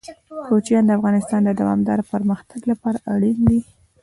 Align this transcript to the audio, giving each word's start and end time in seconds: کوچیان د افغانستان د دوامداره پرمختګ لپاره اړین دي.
کوچیان 0.47 0.83
د 0.85 0.91
افغانستان 0.99 1.41
د 1.45 1.49
دوامداره 1.61 2.03
پرمختګ 2.13 2.61
لپاره 2.71 2.97
اړین 3.13 3.37
دي. 3.49 3.59